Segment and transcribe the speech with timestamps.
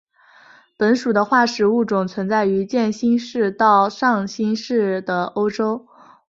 [0.77, 5.85] 本属的化石物种存在于渐新世到上新世的欧洲。